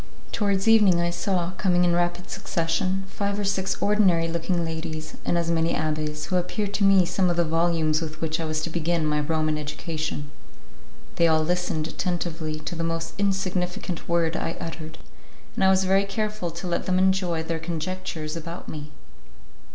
Towards 0.31 0.67
evening 0.67 0.99
I 0.99 1.11
saw, 1.11 1.51
coming 1.59 1.85
in 1.85 1.93
rapid 1.93 2.27
succession, 2.31 3.03
five 3.05 3.37
or 3.37 3.43
six 3.43 3.79
ordinary 3.79 4.27
looking 4.27 4.65
ladies, 4.65 5.15
and 5.23 5.37
as 5.37 5.51
many 5.51 5.73
abbés, 5.75 6.25
who 6.25 6.37
appeared 6.37 6.73
to 6.73 6.83
me 6.83 7.05
some 7.05 7.29
of 7.29 7.37
the 7.37 7.45
volumes 7.45 8.01
with 8.01 8.19
which 8.19 8.39
I 8.39 8.45
was 8.45 8.61
to 8.63 8.71
begin 8.71 9.05
my 9.05 9.19
Roman 9.19 9.59
education. 9.59 10.31
They 11.17 11.27
all 11.27 11.43
listened 11.43 11.87
attentively 11.87 12.57
to 12.61 12.73
the 12.73 12.83
most 12.83 13.13
insignificant 13.19 14.09
word 14.09 14.35
I 14.35 14.57
uttered, 14.59 14.97
and 15.53 15.63
I 15.65 15.69
was 15.69 15.83
very 15.83 16.05
careful 16.05 16.49
to 16.49 16.65
let 16.65 16.87
them 16.87 16.97
enjoy 16.97 17.43
their 17.43 17.59
conjectures 17.59 18.35
about 18.35 18.67
me. 18.67 18.89